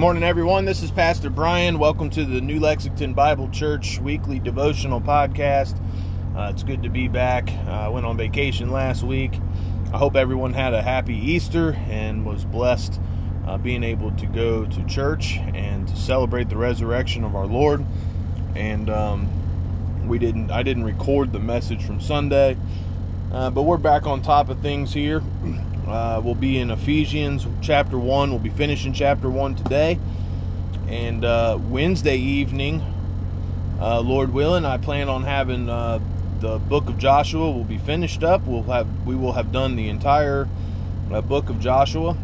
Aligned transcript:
morning, 0.00 0.22
everyone. 0.22 0.64
This 0.64 0.82
is 0.82 0.90
Pastor 0.90 1.28
Brian. 1.28 1.78
Welcome 1.78 2.08
to 2.08 2.24
the 2.24 2.40
New 2.40 2.58
Lexington 2.58 3.12
Bible 3.12 3.50
Church 3.50 3.98
weekly 3.98 4.38
devotional 4.38 4.98
podcast. 4.98 5.78
Uh, 6.34 6.48
it's 6.48 6.62
good 6.62 6.84
to 6.84 6.88
be 6.88 7.06
back. 7.06 7.50
Uh, 7.66 7.70
I 7.70 7.88
went 7.88 8.06
on 8.06 8.16
vacation 8.16 8.70
last 8.70 9.02
week. 9.02 9.34
I 9.92 9.98
hope 9.98 10.16
everyone 10.16 10.54
had 10.54 10.72
a 10.72 10.80
happy 10.80 11.16
Easter 11.16 11.74
and 11.90 12.24
was 12.24 12.46
blessed 12.46 12.98
uh, 13.46 13.58
being 13.58 13.84
able 13.84 14.10
to 14.12 14.24
go 14.24 14.64
to 14.64 14.84
church 14.86 15.36
and 15.36 15.86
to 15.86 15.94
celebrate 15.94 16.48
the 16.48 16.56
resurrection 16.56 17.22
of 17.22 17.36
our 17.36 17.46
Lord. 17.46 17.84
And 18.54 18.88
um, 18.88 20.08
we 20.08 20.18
didn't. 20.18 20.50
I 20.50 20.62
didn't 20.62 20.84
record 20.84 21.34
the 21.34 21.40
message 21.40 21.84
from 21.84 22.00
Sunday, 22.00 22.56
uh, 23.34 23.50
but 23.50 23.64
we're 23.64 23.76
back 23.76 24.06
on 24.06 24.22
top 24.22 24.48
of 24.48 24.60
things 24.60 24.94
here. 24.94 25.22
Uh, 25.90 26.20
we'll 26.22 26.36
be 26.36 26.56
in 26.56 26.70
Ephesians 26.70 27.48
chapter 27.60 27.98
1. 27.98 28.30
We'll 28.30 28.38
be 28.38 28.48
finishing 28.48 28.92
chapter 28.92 29.28
1 29.28 29.56
today. 29.56 29.98
And 30.86 31.24
uh, 31.24 31.58
Wednesday 31.60 32.16
evening, 32.16 32.80
uh, 33.80 34.00
Lord 34.00 34.32
willing, 34.32 34.64
I 34.64 34.78
plan 34.78 35.08
on 35.08 35.24
having 35.24 35.68
uh, 35.68 35.98
the 36.38 36.58
book 36.58 36.88
of 36.88 36.96
Joshua 36.96 37.50
will 37.50 37.64
be 37.64 37.78
finished 37.78 38.22
up. 38.22 38.46
We'll 38.46 38.62
have 38.64 39.04
we 39.04 39.16
will 39.16 39.32
have 39.32 39.50
done 39.50 39.74
the 39.74 39.88
entire 39.88 40.48
uh, 41.12 41.22
book 41.22 41.50
of 41.50 41.58
Joshua, 41.58 42.16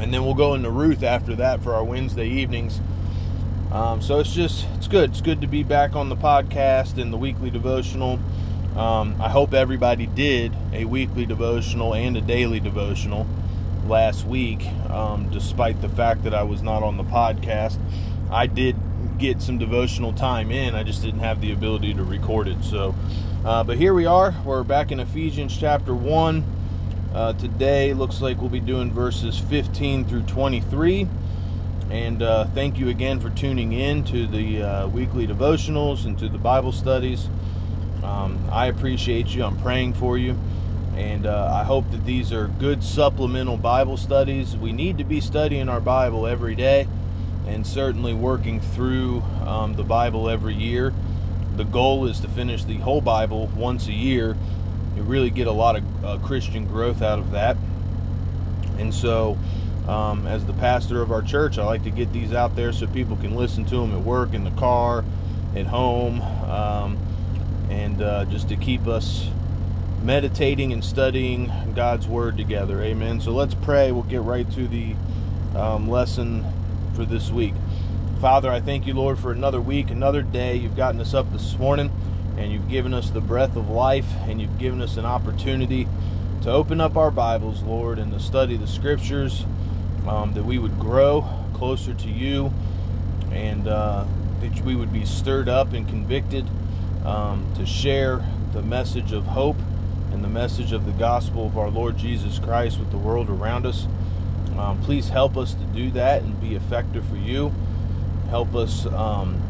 and 0.00 0.12
then 0.12 0.24
we'll 0.24 0.34
go 0.34 0.54
into 0.54 0.70
Ruth 0.70 1.04
after 1.04 1.36
that 1.36 1.62
for 1.62 1.72
our 1.72 1.84
Wednesday 1.84 2.28
evenings. 2.28 2.80
Um, 3.70 4.02
so 4.02 4.18
it's 4.18 4.32
just 4.32 4.66
it's 4.76 4.88
good. 4.88 5.10
It's 5.10 5.20
good 5.20 5.40
to 5.40 5.46
be 5.46 5.62
back 5.62 5.94
on 5.94 6.08
the 6.08 6.16
podcast 6.16 7.00
and 7.00 7.12
the 7.12 7.16
weekly 7.16 7.50
devotional. 7.50 8.18
Um, 8.76 9.16
I 9.22 9.30
hope 9.30 9.54
everybody 9.54 10.04
did 10.04 10.52
a 10.74 10.84
weekly 10.84 11.24
devotional 11.24 11.94
and 11.94 12.14
a 12.14 12.20
daily 12.20 12.60
devotional 12.60 13.26
last 13.86 14.26
week, 14.26 14.66
um, 14.90 15.30
despite 15.30 15.80
the 15.80 15.88
fact 15.88 16.24
that 16.24 16.34
I 16.34 16.42
was 16.42 16.60
not 16.60 16.82
on 16.82 16.98
the 16.98 17.04
podcast. 17.04 17.78
I 18.30 18.46
did 18.46 18.76
get 19.18 19.40
some 19.40 19.56
devotional 19.56 20.12
time 20.12 20.50
in, 20.50 20.74
I 20.74 20.82
just 20.82 21.02
didn't 21.02 21.20
have 21.20 21.40
the 21.40 21.52
ability 21.52 21.94
to 21.94 22.04
record 22.04 22.48
it. 22.48 22.62
So, 22.62 22.94
uh, 23.46 23.64
but 23.64 23.78
here 23.78 23.94
we 23.94 24.04
are. 24.04 24.34
We're 24.44 24.62
back 24.62 24.92
in 24.92 25.00
Ephesians 25.00 25.56
chapter 25.56 25.94
1. 25.94 26.44
Uh, 27.14 27.32
today 27.32 27.94
looks 27.94 28.20
like 28.20 28.38
we'll 28.42 28.50
be 28.50 28.60
doing 28.60 28.92
verses 28.92 29.38
15 29.38 30.04
through 30.04 30.24
23. 30.24 31.08
And 31.88 32.22
uh, 32.22 32.44
thank 32.48 32.78
you 32.78 32.90
again 32.90 33.20
for 33.20 33.30
tuning 33.30 33.72
in 33.72 34.04
to 34.04 34.26
the 34.26 34.62
uh, 34.62 34.88
weekly 34.88 35.26
devotionals 35.26 36.04
and 36.04 36.18
to 36.18 36.28
the 36.28 36.36
Bible 36.36 36.72
studies. 36.72 37.30
Um, 38.06 38.38
I 38.52 38.66
appreciate 38.66 39.28
you. 39.28 39.44
I'm 39.44 39.58
praying 39.58 39.94
for 39.94 40.16
you. 40.16 40.38
And 40.94 41.26
uh, 41.26 41.50
I 41.52 41.64
hope 41.64 41.90
that 41.90 42.06
these 42.06 42.32
are 42.32 42.46
good 42.46 42.82
supplemental 42.82 43.56
Bible 43.56 43.96
studies. 43.96 44.56
We 44.56 44.72
need 44.72 44.96
to 44.98 45.04
be 45.04 45.20
studying 45.20 45.68
our 45.68 45.80
Bible 45.80 46.26
every 46.26 46.54
day 46.54 46.86
and 47.46 47.66
certainly 47.66 48.14
working 48.14 48.60
through 48.60 49.22
um, 49.44 49.74
the 49.74 49.82
Bible 49.82 50.30
every 50.30 50.54
year. 50.54 50.94
The 51.56 51.64
goal 51.64 52.06
is 52.06 52.20
to 52.20 52.28
finish 52.28 52.64
the 52.64 52.76
whole 52.76 53.00
Bible 53.00 53.48
once 53.56 53.88
a 53.88 53.92
year. 53.92 54.36
You 54.94 55.02
really 55.02 55.30
get 55.30 55.46
a 55.46 55.52
lot 55.52 55.76
of 55.76 56.04
uh, 56.04 56.18
Christian 56.18 56.66
growth 56.66 57.02
out 57.02 57.18
of 57.18 57.32
that. 57.32 57.56
And 58.78 58.94
so, 58.94 59.36
um, 59.86 60.26
as 60.26 60.46
the 60.46 60.52
pastor 60.54 61.02
of 61.02 61.10
our 61.10 61.22
church, 61.22 61.58
I 61.58 61.64
like 61.64 61.84
to 61.84 61.90
get 61.90 62.12
these 62.12 62.32
out 62.32 62.56
there 62.56 62.72
so 62.72 62.86
people 62.86 63.16
can 63.16 63.34
listen 63.34 63.64
to 63.66 63.76
them 63.76 63.92
at 63.92 64.02
work, 64.02 64.32
in 64.32 64.44
the 64.44 64.50
car, 64.52 65.04
at 65.54 65.66
home. 65.66 66.20
Um, 66.22 66.98
and 67.70 68.00
uh, 68.00 68.24
just 68.26 68.48
to 68.48 68.56
keep 68.56 68.86
us 68.86 69.28
meditating 70.02 70.72
and 70.72 70.84
studying 70.84 71.50
God's 71.74 72.06
Word 72.06 72.36
together. 72.36 72.82
Amen. 72.82 73.20
So 73.20 73.32
let's 73.32 73.54
pray. 73.54 73.90
We'll 73.92 74.04
get 74.04 74.22
right 74.22 74.50
to 74.52 74.68
the 74.68 74.94
um, 75.56 75.88
lesson 75.88 76.44
for 76.94 77.04
this 77.04 77.30
week. 77.30 77.54
Father, 78.20 78.50
I 78.50 78.60
thank 78.60 78.86
you, 78.86 78.94
Lord, 78.94 79.18
for 79.18 79.32
another 79.32 79.60
week, 79.60 79.90
another 79.90 80.22
day. 80.22 80.56
You've 80.56 80.76
gotten 80.76 81.00
us 81.00 81.12
up 81.12 81.30
this 81.32 81.58
morning, 81.58 81.90
and 82.38 82.52
you've 82.52 82.68
given 82.68 82.94
us 82.94 83.10
the 83.10 83.20
breath 83.20 83.56
of 83.56 83.68
life, 83.68 84.06
and 84.26 84.40
you've 84.40 84.58
given 84.58 84.80
us 84.80 84.96
an 84.96 85.04
opportunity 85.04 85.86
to 86.42 86.50
open 86.50 86.80
up 86.80 86.96
our 86.96 87.10
Bibles, 87.10 87.62
Lord, 87.62 87.98
and 87.98 88.12
to 88.12 88.20
study 88.20 88.56
the 88.56 88.66
Scriptures, 88.66 89.44
um, 90.06 90.32
that 90.34 90.44
we 90.44 90.58
would 90.58 90.78
grow 90.78 91.28
closer 91.52 91.92
to 91.92 92.08
you, 92.08 92.52
and 93.32 93.66
uh, 93.66 94.04
that 94.40 94.60
we 94.62 94.76
would 94.76 94.92
be 94.92 95.04
stirred 95.04 95.48
up 95.48 95.72
and 95.72 95.88
convicted 95.88 96.48
um, 97.06 97.46
to 97.54 97.64
share 97.64 98.24
the 98.52 98.62
message 98.62 99.12
of 99.12 99.26
hope 99.26 99.56
and 100.12 100.24
the 100.24 100.28
message 100.28 100.72
of 100.72 100.84
the 100.84 100.92
gospel 100.92 101.46
of 101.46 101.56
our 101.56 101.70
Lord 101.70 101.96
Jesus 101.96 102.38
Christ 102.40 102.78
with 102.78 102.90
the 102.90 102.98
world 102.98 103.30
around 103.30 103.64
us. 103.64 103.86
Um, 104.58 104.80
please 104.82 105.10
help 105.10 105.36
us 105.36 105.54
to 105.54 105.64
do 105.66 105.90
that 105.92 106.22
and 106.22 106.40
be 106.40 106.56
effective 106.56 107.06
for 107.06 107.16
you. 107.16 107.54
Help 108.28 108.54
us 108.56 108.86
um, 108.86 109.40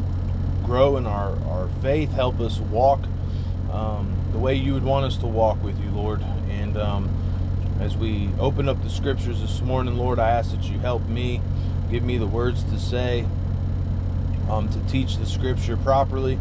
grow 0.63 0.97
in 0.97 1.07
our, 1.07 1.35
our 1.45 1.67
faith. 1.81 2.11
Help 2.11 2.39
us 2.39 2.59
walk 2.59 2.99
um, 3.71 4.15
the 4.31 4.37
way 4.37 4.53
you 4.53 4.73
would 4.73 4.83
want 4.83 5.05
us 5.05 5.17
to 5.17 5.27
walk 5.27 5.61
with 5.63 5.81
you, 5.83 5.89
Lord. 5.89 6.21
And 6.49 6.77
um, 6.77 7.09
as 7.79 7.97
we 7.97 8.29
open 8.39 8.69
up 8.69 8.83
the 8.83 8.89
scriptures 8.89 9.41
this 9.41 9.61
morning, 9.61 9.97
Lord, 9.97 10.19
I 10.19 10.29
ask 10.29 10.51
that 10.51 10.63
you 10.65 10.77
help 10.79 11.07
me, 11.07 11.41
give 11.89 12.03
me 12.03 12.17
the 12.17 12.27
words 12.27 12.63
to 12.65 12.79
say, 12.79 13.25
um, 14.47 14.69
to 14.69 14.79
teach 14.91 15.17
the 15.17 15.25
scripture 15.25 15.75
properly 15.75 16.37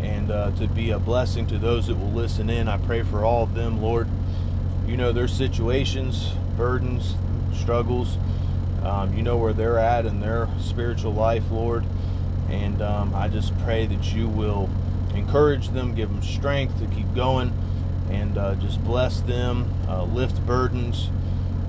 and 0.00 0.30
uh, 0.30 0.50
to 0.52 0.66
be 0.66 0.90
a 0.90 0.98
blessing 0.98 1.46
to 1.48 1.58
those 1.58 1.86
that 1.88 1.96
will 1.96 2.10
listen 2.10 2.48
in. 2.48 2.68
I 2.68 2.78
pray 2.78 3.02
for 3.02 3.24
all 3.24 3.42
of 3.42 3.54
them, 3.54 3.82
Lord. 3.82 4.08
You 4.86 4.96
know 4.96 5.12
their 5.12 5.28
situations, 5.28 6.32
burdens, 6.56 7.14
struggles. 7.54 8.16
Um, 8.82 9.14
you 9.14 9.22
know 9.22 9.36
where 9.36 9.52
they're 9.52 9.78
at 9.78 10.06
in 10.06 10.20
their 10.20 10.48
spiritual 10.58 11.12
life, 11.12 11.50
Lord. 11.50 11.84
And 12.48 12.82
um, 12.82 13.14
I 13.14 13.28
just 13.28 13.56
pray 13.60 13.86
that 13.86 14.12
you 14.12 14.28
will 14.28 14.70
encourage 15.14 15.68
them, 15.68 15.94
give 15.94 16.08
them 16.08 16.22
strength 16.22 16.78
to 16.80 16.86
keep 16.86 17.14
going, 17.14 17.52
and 18.10 18.36
uh, 18.38 18.54
just 18.56 18.82
bless 18.82 19.20
them, 19.20 19.72
uh, 19.86 20.04
lift 20.04 20.44
burdens, 20.46 21.10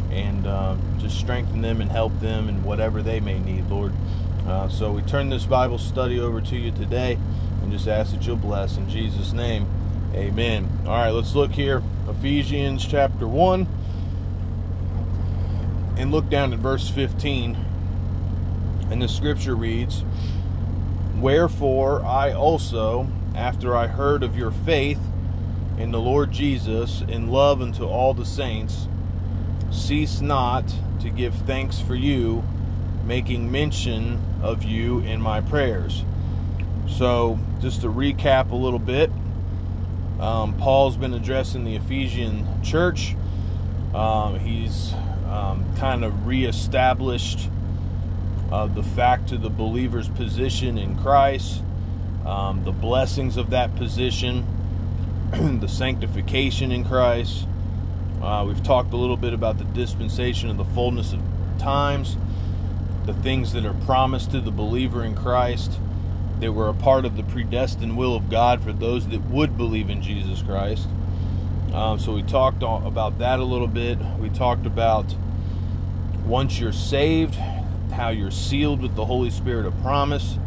and 0.09 0.47
uh, 0.47 0.75
just 0.99 1.19
strengthen 1.19 1.61
them 1.61 1.81
and 1.81 1.91
help 1.91 2.19
them 2.19 2.49
in 2.49 2.63
whatever 2.63 3.01
they 3.01 3.19
may 3.19 3.39
need, 3.39 3.69
Lord. 3.69 3.93
Uh, 4.47 4.69
so 4.69 4.91
we 4.91 5.01
turn 5.03 5.29
this 5.29 5.45
Bible 5.45 5.77
study 5.77 6.19
over 6.19 6.41
to 6.41 6.57
you 6.57 6.71
today 6.71 7.17
and 7.61 7.71
just 7.71 7.87
ask 7.87 8.13
that 8.13 8.25
you'll 8.25 8.35
bless 8.35 8.77
in 8.77 8.89
Jesus' 8.89 9.33
name. 9.33 9.67
Amen. 10.13 10.69
All 10.85 10.91
right, 10.91 11.11
let's 11.11 11.35
look 11.35 11.51
here. 11.51 11.81
Ephesians 12.09 12.85
chapter 12.85 13.27
1 13.27 13.67
and 15.97 16.11
look 16.11 16.29
down 16.29 16.51
at 16.51 16.59
verse 16.59 16.89
15. 16.89 17.55
And 18.89 19.01
the 19.01 19.07
scripture 19.07 19.55
reads 19.55 20.03
Wherefore 21.17 22.03
I 22.03 22.33
also, 22.33 23.07
after 23.35 23.75
I 23.75 23.87
heard 23.87 24.23
of 24.23 24.35
your 24.35 24.51
faith 24.51 24.99
in 25.77 25.91
the 25.91 26.01
Lord 26.01 26.31
Jesus, 26.31 27.01
in 27.01 27.29
love 27.29 27.61
unto 27.61 27.85
all 27.85 28.13
the 28.13 28.25
saints, 28.25 28.87
cease 29.71 30.19
not 30.19 30.65
to 30.99 31.09
give 31.09 31.33
thanks 31.33 31.79
for 31.79 31.95
you, 31.95 32.43
making 33.05 33.49
mention 33.49 34.21
of 34.41 34.63
you 34.63 34.99
in 34.99 35.21
my 35.21 35.39
prayers 35.39 36.03
so, 36.97 37.39
just 37.61 37.81
to 37.81 37.87
recap 37.87 38.51
a 38.51 38.55
little 38.55 38.79
bit, 38.79 39.09
um, 40.19 40.57
Paul's 40.57 40.97
been 40.97 41.13
addressing 41.13 41.63
the 41.63 41.75
Ephesian 41.75 42.61
church. 42.63 43.15
Um, 43.95 44.39
he's 44.39 44.93
um, 45.27 45.65
kind 45.77 46.03
of 46.03 46.27
reestablished 46.27 47.49
uh, 48.51 48.67
the 48.67 48.83
fact 48.83 49.31
of 49.31 49.41
the 49.41 49.49
believer's 49.49 50.09
position 50.09 50.77
in 50.77 50.97
Christ, 50.97 51.63
um, 52.25 52.63
the 52.65 52.71
blessings 52.71 53.37
of 53.37 53.49
that 53.51 53.75
position, 53.77 54.45
the 55.59 55.67
sanctification 55.67 56.71
in 56.71 56.83
Christ. 56.83 57.47
Uh, 58.21 58.43
we've 58.45 58.63
talked 58.63 58.93
a 58.93 58.97
little 58.97 59.17
bit 59.17 59.33
about 59.33 59.57
the 59.57 59.63
dispensation 59.63 60.49
of 60.49 60.57
the 60.57 60.65
fullness 60.65 61.13
of 61.13 61.21
times, 61.57 62.17
the 63.05 63.13
things 63.13 63.53
that 63.53 63.65
are 63.65 63.73
promised 63.85 64.31
to 64.31 64.41
the 64.41 64.51
believer 64.51 65.03
in 65.03 65.15
Christ 65.15 65.71
they 66.41 66.49
were 66.49 66.67
a 66.67 66.73
part 66.73 67.05
of 67.05 67.15
the 67.15 67.23
predestined 67.23 67.95
will 67.95 68.15
of 68.15 68.27
God 68.27 68.63
for 68.63 68.73
those 68.73 69.07
that 69.09 69.21
would 69.29 69.55
believe 69.55 69.91
in 69.91 70.01
Jesus 70.01 70.41
Christ. 70.41 70.87
Um, 71.71 71.99
so 71.99 72.13
we 72.13 72.23
talked 72.23 72.63
about 72.63 73.19
that 73.19 73.39
a 73.39 73.43
little 73.43 73.67
bit. 73.67 73.99
We 74.19 74.29
talked 74.29 74.65
about 74.65 75.15
once 76.25 76.59
you're 76.59 76.73
saved, 76.73 77.35
how 77.93 78.09
you're 78.09 78.31
sealed 78.31 78.81
with 78.81 78.95
the 78.95 79.05
Holy 79.05 79.29
Spirit 79.29 79.67
of 79.67 79.79
promise. 79.83 80.39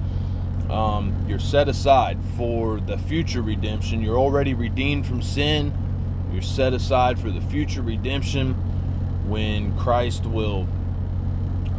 Um, 0.69 1.25
you're 1.29 1.39
set 1.39 1.69
aside 1.69 2.19
for 2.37 2.81
the 2.81 2.99
future 2.99 3.41
redemption. 3.41 4.03
You're 4.03 4.19
already 4.19 4.53
redeemed 4.53 5.07
from 5.07 5.23
sin. 5.23 5.73
You're 6.33 6.43
set 6.43 6.73
aside 6.73 7.21
for 7.21 7.31
the 7.31 7.41
future 7.41 7.83
redemption 7.83 8.55
when 9.29 9.79
Christ 9.79 10.27
will 10.27 10.67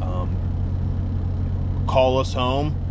um, 0.02 1.84
call 1.86 2.20
us 2.20 2.34
home 2.34 2.85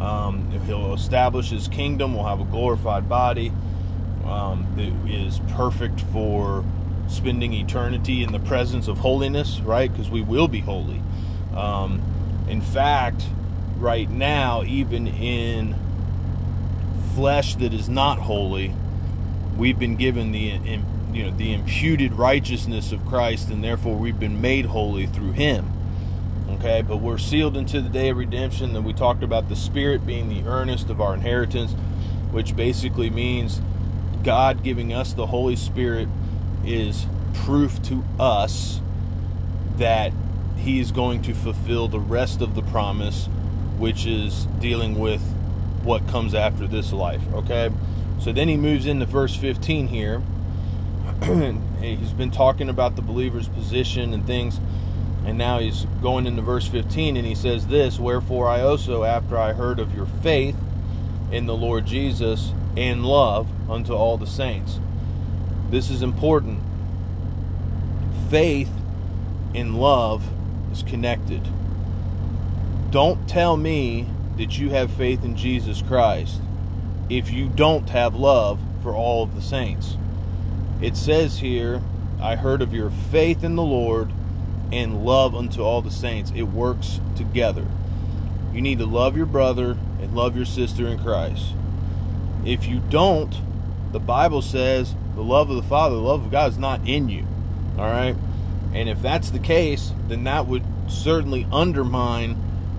um, 0.00 0.50
he'll 0.66 0.94
establish 0.94 1.50
his 1.50 1.68
kingdom, 1.68 2.14
we'll 2.14 2.24
have 2.24 2.40
a 2.40 2.44
glorified 2.44 3.08
body 3.08 3.52
um, 4.24 4.66
that 4.76 5.10
is 5.10 5.40
perfect 5.50 6.00
for 6.12 6.64
spending 7.08 7.52
eternity 7.52 8.22
in 8.22 8.32
the 8.32 8.38
presence 8.38 8.88
of 8.88 8.98
holiness, 8.98 9.60
right? 9.60 9.92
Because 9.92 10.08
we 10.10 10.22
will 10.22 10.48
be 10.48 10.60
holy. 10.60 11.02
Um, 11.54 12.00
In 12.48 12.60
fact, 12.60 13.24
right 13.76 14.08
now, 14.10 14.62
even 14.64 15.06
in 15.06 15.74
flesh 17.14 17.56
that 17.56 17.74
is 17.74 17.88
not 17.88 18.18
holy, 18.18 18.72
we've 19.56 19.78
been 19.78 19.96
given 19.96 20.32
the 20.32 20.58
you 21.12 21.24
know 21.24 21.36
the 21.36 21.52
imputed 21.52 22.12
righteousness 22.14 22.92
of 22.92 23.04
Christ, 23.06 23.50
and 23.50 23.62
therefore 23.62 23.96
we've 23.96 24.18
been 24.18 24.40
made 24.40 24.66
holy 24.66 25.06
through 25.06 25.32
Him. 25.32 25.70
Okay, 26.60 26.82
but 26.82 26.98
we're 26.98 27.16
sealed 27.16 27.56
into 27.56 27.80
the 27.80 27.88
day 27.88 28.10
of 28.10 28.18
redemption. 28.18 28.74
Then 28.74 28.84
we 28.84 28.92
talked 28.92 29.22
about 29.22 29.48
the 29.48 29.56
Spirit 29.56 30.06
being 30.06 30.28
the 30.28 30.46
earnest 30.46 30.90
of 30.90 31.00
our 31.00 31.14
inheritance, 31.14 31.72
which 32.32 32.54
basically 32.54 33.08
means 33.08 33.62
God 34.22 34.62
giving 34.62 34.92
us 34.92 35.14
the 35.14 35.28
Holy 35.28 35.56
Spirit 35.56 36.06
is 36.62 37.06
proof 37.32 37.82
to 37.84 38.04
us 38.18 38.82
that 39.78 40.12
He 40.58 40.80
is 40.80 40.92
going 40.92 41.22
to 41.22 41.32
fulfill 41.32 41.88
the 41.88 41.98
rest 41.98 42.42
of 42.42 42.54
the 42.54 42.62
promise, 42.62 43.24
which 43.78 44.04
is 44.04 44.44
dealing 44.60 44.98
with 44.98 45.22
what 45.82 46.06
comes 46.08 46.34
after 46.34 46.66
this 46.66 46.92
life. 46.92 47.22
Okay, 47.32 47.70
so 48.20 48.32
then 48.32 48.48
he 48.48 48.58
moves 48.58 48.84
into 48.84 49.06
verse 49.06 49.34
15 49.34 49.88
here. 49.88 50.20
he's 51.80 52.12
been 52.12 52.30
talking 52.30 52.68
about 52.68 52.96
the 52.96 53.02
believer's 53.02 53.48
position 53.48 54.12
and 54.12 54.26
things, 54.26 54.60
and 55.30 55.38
now 55.38 55.60
he's 55.60 55.84
going 56.02 56.26
into 56.26 56.42
verse 56.42 56.66
15 56.66 57.16
and 57.16 57.24
he 57.24 57.36
says 57.36 57.68
this 57.68 58.00
Wherefore 58.00 58.48
I 58.48 58.62
also, 58.62 59.04
after 59.04 59.38
I 59.38 59.52
heard 59.52 59.78
of 59.78 59.94
your 59.94 60.06
faith 60.06 60.56
in 61.30 61.46
the 61.46 61.54
Lord 61.54 61.86
Jesus 61.86 62.52
and 62.76 63.06
love 63.06 63.48
unto 63.70 63.92
all 63.92 64.18
the 64.18 64.26
saints. 64.26 64.80
This 65.70 65.88
is 65.88 66.02
important. 66.02 66.60
Faith 68.28 68.72
and 69.54 69.80
love 69.80 70.28
is 70.72 70.82
connected. 70.82 71.48
Don't 72.90 73.28
tell 73.28 73.56
me 73.56 74.08
that 74.36 74.58
you 74.58 74.70
have 74.70 74.90
faith 74.90 75.24
in 75.24 75.36
Jesus 75.36 75.80
Christ 75.80 76.40
if 77.08 77.30
you 77.30 77.48
don't 77.48 77.88
have 77.90 78.16
love 78.16 78.58
for 78.82 78.96
all 78.96 79.22
of 79.22 79.36
the 79.36 79.42
saints. 79.42 79.96
It 80.82 80.96
says 80.96 81.38
here, 81.38 81.82
I 82.20 82.34
heard 82.34 82.60
of 82.60 82.74
your 82.74 82.90
faith 82.90 83.44
in 83.44 83.54
the 83.54 83.62
Lord 83.62 84.10
and 84.72 85.04
love 85.04 85.34
unto 85.34 85.62
all 85.62 85.82
the 85.82 85.90
saints. 85.90 86.32
It 86.34 86.44
works 86.44 87.00
together. 87.16 87.66
You 88.52 88.60
need 88.60 88.78
to 88.78 88.86
love 88.86 89.16
your 89.16 89.26
brother 89.26 89.76
and 90.00 90.14
love 90.14 90.36
your 90.36 90.44
sister 90.44 90.86
in 90.86 90.98
Christ. 90.98 91.54
If 92.44 92.66
you 92.66 92.80
don't, 92.80 93.34
the 93.92 94.00
Bible 94.00 94.42
says 94.42 94.94
the 95.14 95.22
love 95.22 95.50
of 95.50 95.56
the 95.56 95.62
Father, 95.62 95.96
the 95.96 96.02
love 96.02 96.24
of 96.24 96.30
God 96.30 96.52
is 96.52 96.58
not 96.58 96.86
in 96.86 97.08
you. 97.08 97.26
All 97.78 97.90
right? 97.90 98.16
And 98.72 98.88
if 98.88 99.02
that's 99.02 99.30
the 99.30 99.38
case, 99.38 99.92
then 100.08 100.24
that 100.24 100.46
would 100.46 100.64
certainly 100.88 101.46
undermine 101.52 102.36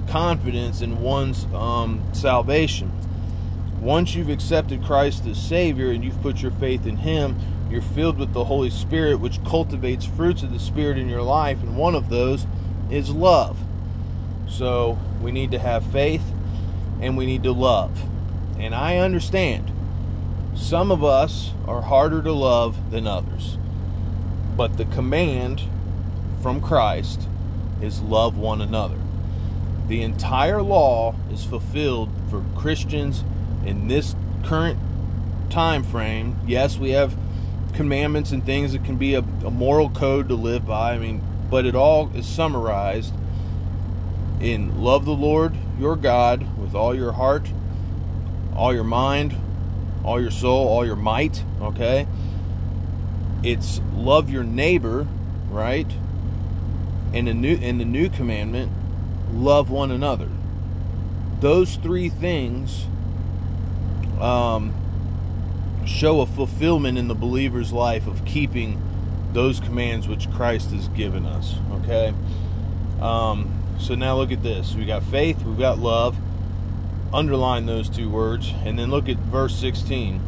confidence 0.07 0.81
in 0.81 1.01
one's 1.01 1.45
um, 1.53 2.03
salvation. 2.13 2.91
Once 3.79 4.13
you've 4.13 4.29
accepted 4.29 4.83
Christ 4.83 5.25
as 5.25 5.41
Savior 5.41 5.89
and 5.89 6.03
you've 6.03 6.21
put 6.21 6.41
your 6.41 6.51
faith 6.51 6.85
in 6.85 6.97
Him, 6.97 7.37
you're 7.71 7.81
filled 7.81 8.17
with 8.17 8.33
the 8.33 8.43
Holy 8.43 8.69
Spirit, 8.69 9.19
which 9.19 9.43
cultivates 9.45 10.05
fruits 10.05 10.43
of 10.43 10.51
the 10.51 10.59
Spirit 10.59 10.97
in 10.97 11.07
your 11.07 11.21
life, 11.21 11.63
and 11.63 11.77
one 11.77 11.95
of 11.95 12.09
those 12.09 12.45
is 12.89 13.09
love. 13.09 13.57
So 14.47 14.99
we 15.21 15.31
need 15.31 15.51
to 15.51 15.59
have 15.59 15.85
faith 15.85 16.23
and 16.99 17.17
we 17.17 17.25
need 17.25 17.43
to 17.43 17.51
love. 17.51 18.03
And 18.59 18.75
I 18.75 18.97
understand 18.97 19.71
some 20.53 20.91
of 20.91 21.03
us 21.03 21.51
are 21.65 21.81
harder 21.81 22.21
to 22.21 22.33
love 22.33 22.91
than 22.91 23.07
others. 23.07 23.57
But 24.57 24.77
the 24.77 24.85
command 24.85 25.63
from 26.41 26.61
Christ 26.61 27.27
is 27.81 28.01
love 28.01 28.37
one 28.37 28.61
another. 28.61 28.99
The 29.87 30.01
entire 30.01 30.61
law 30.61 31.15
is 31.31 31.45
fulfilled 31.45 32.09
for 32.29 32.43
Christians 32.55 33.23
in 33.65 33.87
this 33.87 34.15
current 34.43 34.79
time 35.49 35.83
frame. 35.83 36.39
Yes, 36.45 36.77
we 36.77 36.91
have 36.91 37.15
commandments 37.73 38.31
and 38.31 38.45
things 38.45 38.73
that 38.73 38.83
can 38.83 38.97
be 38.97 39.15
a, 39.15 39.19
a 39.19 39.51
moral 39.51 39.89
code 39.89 40.29
to 40.29 40.35
live 40.35 40.65
by. 40.65 40.93
I 40.93 40.97
mean, 40.97 41.21
but 41.49 41.65
it 41.65 41.75
all 41.75 42.09
is 42.15 42.25
summarized 42.25 43.13
in 44.39 44.81
love 44.81 45.05
the 45.05 45.13
Lord 45.13 45.55
your 45.79 45.95
God 45.95 46.57
with 46.57 46.75
all 46.75 46.95
your 46.95 47.11
heart, 47.11 47.47
all 48.55 48.73
your 48.73 48.83
mind, 48.83 49.35
all 50.03 50.19
your 50.21 50.31
soul, 50.31 50.67
all 50.67 50.85
your 50.85 50.95
might, 50.95 51.43
okay? 51.61 52.07
It's 53.43 53.81
love 53.93 54.29
your 54.29 54.43
neighbor, 54.43 55.07
right? 55.49 55.91
And 57.13 57.27
the 57.27 57.33
new 57.33 57.55
in 57.55 57.77
the 57.77 57.85
new 57.85 58.09
commandment, 58.09 58.71
love 59.33 59.69
one 59.69 59.91
another. 59.91 60.29
Those 61.39 61.75
three 61.75 62.09
things 62.09 62.85
um, 64.19 64.73
show 65.85 66.21
a 66.21 66.25
fulfillment 66.25 66.97
in 66.97 67.07
the 67.07 67.15
believer's 67.15 67.71
life 67.71 68.07
of 68.07 68.23
keeping 68.25 68.81
those 69.33 69.59
commands 69.59 70.07
which 70.07 70.29
Christ 70.31 70.71
has 70.71 70.87
given 70.89 71.25
us. 71.25 71.55
Okay? 71.81 72.13
Um, 73.01 73.77
so 73.79 73.95
now 73.95 74.15
look 74.17 74.31
at 74.31 74.43
this. 74.43 74.75
We 74.75 74.85
got 74.85 75.03
faith, 75.03 75.43
we've 75.43 75.57
got 75.57 75.79
love. 75.79 76.17
Underline 77.13 77.65
those 77.65 77.89
two 77.89 78.09
words. 78.09 78.53
And 78.63 78.77
then 78.79 78.89
look 78.89 79.09
at 79.09 79.17
verse 79.17 79.55
16. 79.55 80.21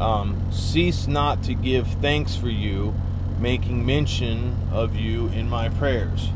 Um, 0.00 0.50
Cease 0.50 1.06
not 1.06 1.42
to 1.44 1.54
give 1.54 1.86
thanks 1.86 2.34
for 2.34 2.48
you, 2.48 2.94
making 3.38 3.86
mention 3.86 4.56
of 4.72 4.96
you 4.96 5.28
in 5.28 5.48
my 5.48 5.68
prayers. 5.68 6.30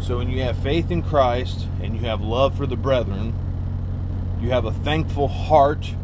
So 0.00 0.18
when 0.18 0.30
you 0.30 0.42
have 0.42 0.56
faith 0.58 0.90
in 0.90 1.02
Christ 1.02 1.66
and 1.82 1.94
you 1.94 2.02
have 2.02 2.20
love 2.20 2.56
for 2.56 2.66
the 2.66 2.76
brethren, 2.76 3.34
you 4.40 4.50
have 4.50 4.64
a 4.64 4.72
thankful 4.72 5.28
heart 5.28 5.94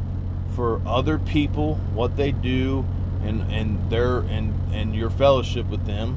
for 0.54 0.80
other 0.86 1.18
people, 1.18 1.76
what 1.94 2.16
they 2.16 2.32
do, 2.32 2.84
and 3.22 3.50
and 3.52 3.90
their 3.90 4.18
and 4.18 4.54
and 4.72 4.94
your 4.94 5.10
fellowship 5.10 5.66
with 5.66 5.86
them. 5.86 6.16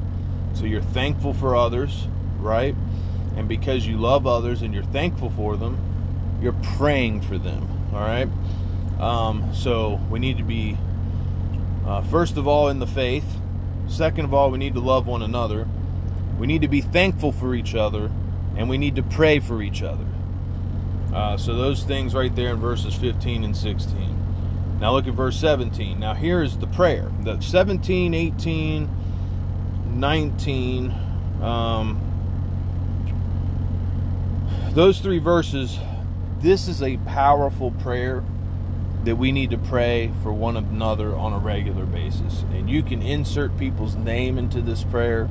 So 0.54 0.64
you're 0.64 0.82
thankful 0.82 1.34
for 1.34 1.56
others, 1.56 2.06
right? 2.38 2.74
And 3.36 3.48
because 3.48 3.86
you 3.86 3.96
love 3.96 4.26
others 4.26 4.62
and 4.62 4.72
you're 4.72 4.84
thankful 4.84 5.30
for 5.30 5.56
them, 5.56 5.78
you're 6.40 6.54
praying 6.76 7.22
for 7.22 7.38
them. 7.38 7.68
All 7.92 8.00
right. 8.00 8.28
Um, 9.00 9.52
so 9.54 10.00
we 10.10 10.20
need 10.20 10.38
to 10.38 10.44
be 10.44 10.78
uh, 11.86 12.02
first 12.02 12.36
of 12.36 12.46
all 12.46 12.68
in 12.68 12.78
the 12.78 12.86
faith. 12.86 13.26
Second 13.88 14.24
of 14.24 14.32
all, 14.34 14.50
we 14.50 14.58
need 14.58 14.74
to 14.74 14.80
love 14.80 15.06
one 15.06 15.22
another. 15.22 15.68
We 16.38 16.46
need 16.46 16.62
to 16.62 16.68
be 16.68 16.80
thankful 16.80 17.32
for 17.32 17.54
each 17.54 17.74
other, 17.74 18.10
and 18.56 18.68
we 18.68 18.78
need 18.78 18.96
to 18.96 19.02
pray 19.02 19.40
for 19.40 19.62
each 19.62 19.82
other. 19.82 20.06
Uh, 21.12 21.36
so 21.36 21.54
those 21.54 21.84
things 21.84 22.14
right 22.14 22.34
there 22.34 22.50
in 22.50 22.60
verses 22.60 22.94
15 22.94 23.44
and 23.44 23.56
16. 23.56 24.23
Now 24.84 24.92
look 24.92 25.08
at 25.08 25.14
verse 25.14 25.38
17. 25.38 25.98
Now 25.98 26.12
here 26.12 26.42
is 26.42 26.58
the 26.58 26.66
prayer. 26.66 27.10
The 27.22 27.40
17, 27.40 28.12
18, 28.12 28.90
19, 29.94 30.94
um, 31.40 31.98
those 34.72 35.00
three 35.00 35.20
verses, 35.20 35.78
this 36.40 36.68
is 36.68 36.82
a 36.82 36.98
powerful 36.98 37.70
prayer 37.70 38.22
that 39.04 39.16
we 39.16 39.32
need 39.32 39.48
to 39.52 39.56
pray 39.56 40.12
for 40.22 40.34
one 40.34 40.54
another 40.54 41.16
on 41.16 41.32
a 41.32 41.38
regular 41.38 41.86
basis. 41.86 42.42
And 42.52 42.68
you 42.68 42.82
can 42.82 43.00
insert 43.00 43.56
people's 43.56 43.96
name 43.96 44.36
into 44.36 44.60
this 44.60 44.84
prayer. 44.84 45.30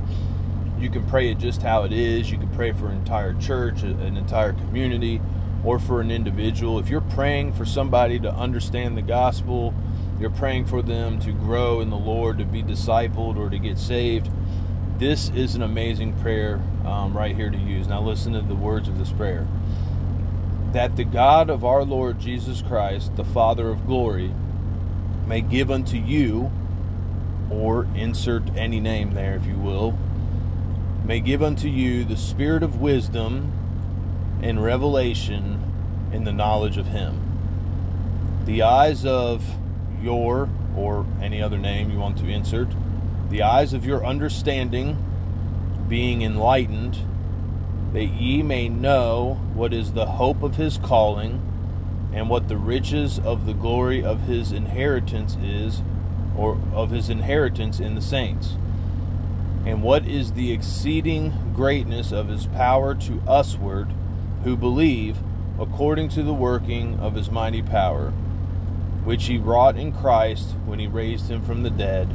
You 0.80 0.90
can 0.90 1.06
pray 1.06 1.30
it 1.30 1.38
just 1.38 1.62
how 1.62 1.84
it 1.84 1.94
is. 1.94 2.32
You 2.32 2.40
can 2.40 2.50
pray 2.56 2.72
for 2.72 2.88
an 2.88 2.98
entire 2.98 3.36
church, 3.36 3.84
an 3.84 4.18
entire 4.18 4.54
community 4.54 5.22
or 5.64 5.80
for 5.80 6.02
an 6.02 6.12
individual, 6.12 6.80
if 6.80 6.90
you're 6.90 7.02
praying 7.02 7.54
for 7.54 7.66
somebody 7.66 8.20
to 8.20 8.32
understand 8.32 8.98
the 8.98 9.02
gospel, 9.02 9.74
you're 10.20 10.30
praying 10.30 10.66
for 10.66 10.82
them 10.82 11.20
to 11.20 11.32
grow 11.32 11.80
in 11.80 11.90
the 11.90 11.98
Lord, 11.98 12.38
to 12.38 12.46
be 12.46 12.62
discipled, 12.62 13.38
or 13.38 13.50
to 13.50 13.58
get 13.58 13.78
saved, 13.78 14.30
this 15.00 15.30
is 15.30 15.56
an 15.56 15.62
amazing 15.62 16.14
prayer 16.22 16.62
um, 16.86 17.16
right 17.16 17.36
here 17.36 17.50
to 17.50 17.58
use. 17.58 17.88
Now, 17.88 18.02
listen 18.02 18.34
to 18.34 18.42
the 18.42 18.56
words 18.56 18.88
of 18.88 18.98
this 18.98 19.12
prayer. 19.12 19.48
That 20.72 20.96
the 20.96 21.04
God 21.04 21.50
of 21.50 21.66
our 21.66 21.84
Lord 21.84 22.20
Jesus 22.20 22.62
Christ, 22.62 23.16
the 23.16 23.24
Father 23.24 23.70
of 23.70 23.86
glory, 23.86 24.34
may 25.28 25.42
give 25.42 25.72
unto 25.72 25.98
you, 25.98 26.52
or 27.50 27.88
insert 27.96 28.44
any 28.56 28.80
name 28.80 29.14
there 29.14 29.36
if 29.36 29.46
you 29.46 29.56
will, 29.56 29.98
may 31.06 31.20
give 31.20 31.44
unto 31.44 31.68
you 31.68 32.04
the 32.04 32.18
spirit 32.18 32.64
of 32.64 32.80
wisdom 32.80 33.52
in 34.44 34.60
revelation 34.60 36.12
in 36.12 36.26
the 36.26 36.34
knowledge 36.34 36.78
of 36.78 36.88
Him. 36.88 37.20
The 38.46 38.62
eyes 38.62 39.06
of 39.06 39.44
your, 40.02 40.50
or 40.76 41.06
any 41.22 41.42
other 41.42 41.58
name 41.58 41.90
you 41.90 41.98
want 41.98 42.18
to 42.18 42.28
insert, 42.28 42.68
the 43.30 43.42
eyes 43.42 43.74
of 43.74 43.86
your 43.86 44.06
understanding 44.06 44.98
being 45.88 46.22
enlightened, 46.22 46.98
that 47.94 48.06
ye 48.06 48.44
may 48.44 48.68
know 48.68 49.40
what 49.54 49.74
is 49.74 49.94
the 49.94 50.06
hope 50.06 50.44
of 50.44 50.58
His 50.58 50.78
calling, 50.78 51.42
and 52.14 52.30
what 52.30 52.50
the 52.50 52.58
riches 52.58 53.18
of 53.18 53.46
the 53.46 53.54
glory 53.54 54.04
of 54.04 54.22
His 54.24 54.52
inheritance 54.52 55.38
is, 55.42 55.82
or 56.38 56.60
of 56.74 56.92
His 56.92 57.10
inheritance 57.10 57.80
in 57.80 57.96
the 57.96 58.02
saints 58.02 58.58
and 59.66 59.82
what 59.82 60.06
is 60.06 60.34
the 60.34 60.52
exceeding 60.52 61.54
greatness 61.56 62.12
of 62.12 62.28
his 62.28 62.48
power 62.48 62.94
to 62.94 63.22
usward 63.26 63.88
who 64.44 64.56
believe 64.56 65.18
according 65.60 66.10
to 66.10 66.24
the 66.24 66.34
working 66.34 67.00
of 67.00 67.16
his 67.16 67.30
mighty 67.30 67.62
power, 67.62 68.12
which 69.04 69.26
he 69.26 69.38
wrought 69.38 69.78
in 69.78 69.92
Christ 69.92 70.52
when 70.66 70.80
he 70.80 70.88
raised 70.88 71.30
him 71.30 71.42
from 71.44 71.64
the 71.64 71.70
dead 71.70 72.10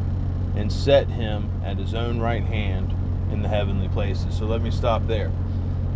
and 0.56 0.73
set 0.73 1.08
him 1.08 1.50
at 1.64 1.76
his 1.76 1.94
own 1.94 2.18
right 2.20 2.42
hand 2.42 2.94
in 3.30 3.42
the 3.42 3.49
heavenly 3.49 3.88
places. 3.88 4.37
So 4.37 4.47
let 4.47 4.62
me 4.62 4.70
stop 4.70 5.06
there. 5.06 5.30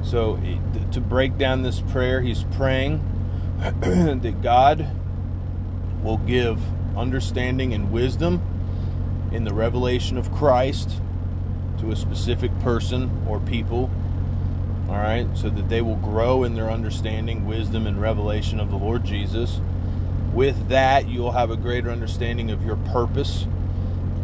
So 0.02 0.40
to 0.92 1.00
break 1.00 1.38
down 1.38 1.62
this 1.62 1.80
prayer, 1.80 2.20
he's 2.20 2.44
praying 2.44 3.02
that 3.80 4.42
God 4.42 4.88
will 6.02 6.18
give 6.18 6.60
understanding 6.96 7.72
and 7.72 7.92
wisdom 7.92 8.40
in 9.32 9.44
the 9.44 9.54
revelation 9.54 10.18
of 10.18 10.32
Christ 10.32 11.00
to 11.78 11.90
a 11.90 11.96
specific 11.96 12.56
person 12.60 13.24
or 13.28 13.40
people. 13.40 13.90
All 14.92 14.98
right, 14.98 15.26
so 15.34 15.48
that 15.48 15.70
they 15.70 15.80
will 15.80 15.96
grow 15.96 16.44
in 16.44 16.54
their 16.54 16.70
understanding, 16.70 17.46
wisdom, 17.46 17.86
and 17.86 17.98
revelation 17.98 18.60
of 18.60 18.68
the 18.70 18.76
Lord 18.76 19.04
Jesus. 19.04 19.58
With 20.34 20.68
that, 20.68 21.08
you'll 21.08 21.32
have 21.32 21.50
a 21.50 21.56
greater 21.56 21.88
understanding 21.88 22.50
of 22.50 22.62
your 22.62 22.76
purpose, 22.76 23.46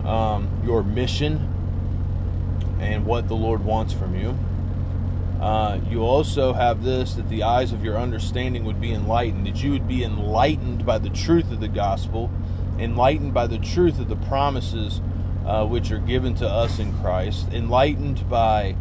um, 0.04 0.60
your 0.62 0.82
mission, 0.82 1.54
and 2.80 3.06
what 3.06 3.28
the 3.28 3.34
Lord 3.34 3.64
wants 3.64 3.94
from 3.94 4.14
you. 4.14 4.38
Uh, 5.40 5.80
you 5.88 6.02
also 6.02 6.52
have 6.52 6.84
this 6.84 7.14
that 7.14 7.30
the 7.30 7.44
eyes 7.44 7.72
of 7.72 7.82
your 7.82 7.96
understanding 7.96 8.66
would 8.66 8.78
be 8.78 8.92
enlightened, 8.92 9.46
that 9.46 9.62
you 9.62 9.70
would 9.70 9.88
be 9.88 10.04
enlightened 10.04 10.84
by 10.84 10.98
the 10.98 11.08
truth 11.08 11.50
of 11.50 11.60
the 11.60 11.68
gospel, 11.68 12.30
enlightened 12.78 13.32
by 13.32 13.46
the 13.46 13.58
truth 13.58 13.98
of 13.98 14.10
the 14.10 14.16
promises 14.16 15.00
uh, 15.46 15.64
which 15.64 15.90
are 15.90 15.98
given 15.98 16.34
to 16.34 16.46
us 16.46 16.78
in 16.78 16.92
Christ, 16.98 17.48
enlightened 17.54 18.28
by 18.28 18.76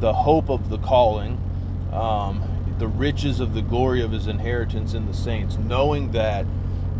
the 0.00 0.12
hope 0.12 0.48
of 0.48 0.70
the 0.70 0.78
calling, 0.78 1.40
um, 1.92 2.42
the 2.78 2.86
riches 2.86 3.40
of 3.40 3.54
the 3.54 3.62
glory 3.62 4.02
of 4.02 4.12
his 4.12 4.26
inheritance 4.26 4.94
in 4.94 5.06
the 5.06 5.14
saints, 5.14 5.56
knowing 5.56 6.12
that 6.12 6.46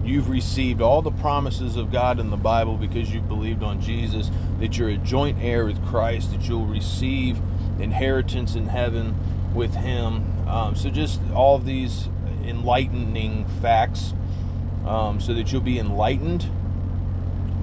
you've 0.05 0.29
received 0.29 0.81
all 0.81 1.03
the 1.03 1.11
promises 1.11 1.77
of 1.77 1.93
God 1.93 2.19
in 2.19 2.31
the 2.31 2.37
Bible 2.37 2.77
because 2.77 3.13
you've 3.13 3.29
believed 3.29 3.63
on 3.63 3.81
Jesus, 3.81 4.31
that 4.59 4.77
you're 4.79 4.89
a 4.89 4.97
joint 4.97 5.39
heir 5.41 5.65
with 5.65 5.85
Christ, 5.87 6.33
that 6.33 6.49
you'll 6.49 6.67
receive 6.67 7.41
inheritance 7.79 8.55
in 8.55 8.67
heaven 8.67 9.15
with 9.55 9.75
him. 9.75 10.49
Um, 10.49 10.75
so, 10.75 10.91
just 10.91 11.21
all 11.35 11.59
these 11.59 12.09
enlightening 12.45 13.47
facts 13.61 14.15
um, 14.87 15.21
so 15.21 15.35
that 15.35 15.53
you'll 15.53 15.61
be 15.61 15.79
enlightened 15.79 16.51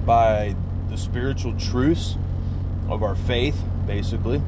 by 0.06 0.54
the 0.88 0.96
spiritual 0.96 1.58
truths 1.58 2.16
of 2.88 3.02
our 3.02 3.16
faith, 3.16 3.62
basically. 3.86 4.40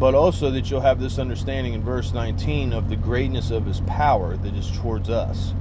But 0.00 0.14
also 0.14 0.50
that 0.50 0.70
you'll 0.70 0.80
have 0.80 0.98
this 0.98 1.18
understanding 1.18 1.74
in 1.74 1.84
verse 1.84 2.12
19 2.12 2.72
of 2.72 2.88
the 2.88 2.96
greatness 2.96 3.52
of 3.52 3.66
his 3.66 3.80
power 3.82 4.36
that 4.36 4.54
is 4.54 4.70
towards 4.70 5.08
us. 5.08 5.54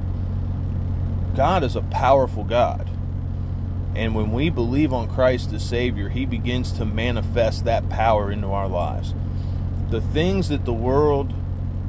God 1.36 1.64
is 1.64 1.76
a 1.76 1.82
powerful 1.84 2.44
God. 2.44 2.90
And 3.96 4.16
when 4.16 4.32
we 4.32 4.50
believe 4.50 4.94
on 4.94 5.10
Christ 5.10 5.52
as 5.52 5.68
Savior, 5.68 6.10
He 6.10 6.26
begins 6.26 6.72
to 6.74 6.86
manifest 6.86 7.66
that 7.66 7.90
power 7.90 8.32
into 8.32 8.48
our 8.48 8.68
lives. 8.68 9.14
The 9.90 10.02
things 10.02 10.50
that 10.50 10.66
the 10.66 10.74
world 10.74 11.34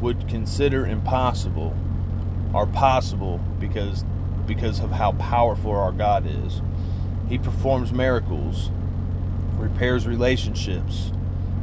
would 0.00 0.26
consider 0.28 0.86
impossible 0.86 1.76
are 2.54 2.66
possible 2.66 3.38
because 3.60 4.04
because 4.46 4.80
of 4.80 4.90
how 4.90 5.12
powerful 5.12 5.70
our 5.70 5.92
God 5.92 6.26
is. 6.26 6.60
He 7.28 7.38
performs 7.38 7.92
miracles, 7.92 8.70
repairs 9.56 10.06
relationships, 10.08 11.12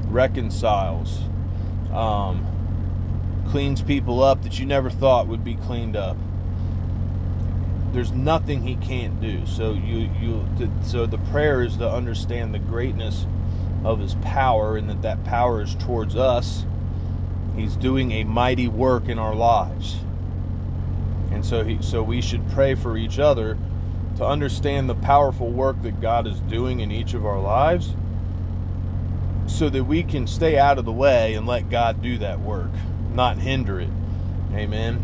reconciles, 0.10 1.22
um, 1.92 2.46
cleans 3.50 3.82
people 3.82 4.24
up 4.24 4.44
that 4.44 4.60
you 4.60 4.66
never 4.66 4.90
thought 4.90 5.28
would 5.28 5.44
be 5.44 5.56
cleaned 5.56 5.96
up. 5.96 6.18
There's 7.92 8.12
nothing 8.12 8.64
he 8.64 8.76
can't 8.76 9.22
do. 9.22 9.46
So 9.46 9.74
you 9.74 10.10
you 10.20 10.46
so 10.84 11.06
the 11.06 11.18
prayer 11.18 11.64
is 11.64 11.78
to 11.78 11.90
understand 11.90 12.54
the 12.54 12.60
greatness 12.60 13.26
of 13.84 14.00
his 14.00 14.16
power 14.16 14.76
and 14.76 14.90
that 14.90 15.02
that 15.02 15.24
power 15.24 15.62
is 15.62 15.76
towards 15.76 16.16
us. 16.16 16.66
He's 17.56 17.76
doing 17.76 18.12
a 18.12 18.24
mighty 18.24 18.68
work 18.68 19.08
in 19.08 19.18
our 19.18 19.34
lives. 19.34 19.98
And 21.32 21.46
so 21.46 21.64
he 21.64 21.82
so 21.82 22.04
we 22.04 22.22
should 22.22 22.50
pray 22.52 22.76
for 22.76 22.98
each 22.98 23.20
other 23.20 23.58
to 24.18 24.26
understand 24.26 24.90
the 24.90 24.96
powerful 24.96 25.50
work 25.50 25.82
that 25.84 26.02
God 26.02 26.28
is 26.28 26.40
doing 26.42 26.82
in 26.82 26.92
each 26.92 27.14
of 27.14 27.26
our 27.26 27.40
lives 27.40 27.96
so 29.48 29.70
that 29.70 29.84
we 29.84 30.04
can 30.04 30.28
stay 30.28 30.58
out 30.58 30.78
of 30.78 30.86
the 30.86 30.92
way 30.92 31.34
and 31.34 31.48
let 31.48 31.70
God 31.70 32.02
do 32.02 32.18
that 32.20 32.40
work, 32.40 32.70
not 33.14 33.38
hinder 33.38 33.80
it. 33.80 33.90
Amen. 34.54 35.04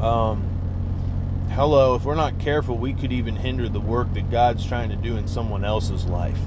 Um, 0.00 1.48
hello, 1.50 1.94
if 1.94 2.04
we're 2.04 2.14
not 2.14 2.38
careful, 2.38 2.78
we 2.78 2.94
could 2.94 3.12
even 3.12 3.36
hinder 3.36 3.68
the 3.68 3.80
work 3.80 4.14
that 4.14 4.30
God's 4.30 4.64
trying 4.66 4.88
to 4.90 4.96
do 4.96 5.16
in 5.16 5.28
someone 5.28 5.64
else's 5.64 6.06
life. 6.06 6.40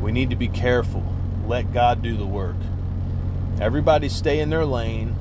We 0.00 0.12
need 0.12 0.30
to 0.30 0.36
be 0.36 0.48
careful. 0.48 1.04
Let 1.46 1.72
God 1.72 2.02
do 2.02 2.16
the 2.16 2.26
work. 2.26 2.56
Everybody 3.60 4.08
stay 4.08 4.40
in 4.40 4.50
their 4.50 4.64
lane 4.64 5.16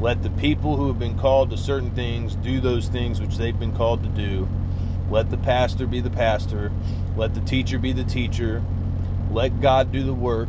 let 0.00 0.22
the 0.22 0.30
people 0.30 0.76
who 0.76 0.86
have 0.86 0.98
been 0.98 1.18
called 1.18 1.50
to 1.50 1.56
certain 1.56 1.90
things 1.90 2.36
do 2.36 2.60
those 2.60 2.86
things 2.86 3.20
which 3.20 3.36
they've 3.36 3.58
been 3.58 3.74
called 3.74 4.04
to 4.04 4.08
do. 4.08 4.48
Let 5.10 5.30
the 5.30 5.36
pastor 5.36 5.88
be 5.88 6.00
the 6.00 6.10
pastor. 6.10 6.70
Let 7.16 7.34
the 7.34 7.40
teacher 7.40 7.80
be 7.80 7.92
the 7.92 8.04
teacher. 8.04 8.62
Let 9.30 9.60
God 9.60 9.92
do 9.92 10.02
the 10.02 10.14
work. 10.14 10.48